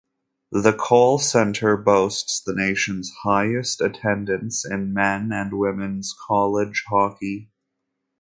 The 0.51 0.73
Kohl 0.73 1.19
Center 1.19 1.77
boasts 1.77 2.41
the 2.43 2.55
nation's 2.55 3.11
highest 3.21 3.81
attendance 3.81 4.65
in 4.65 4.95
men's 4.95 5.31
and 5.31 5.53
women's 5.59 6.15
college 6.27 6.83
hockey. 6.89 7.51